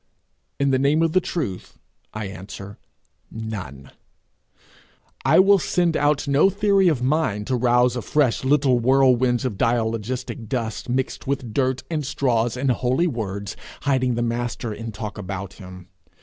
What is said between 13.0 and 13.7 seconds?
words,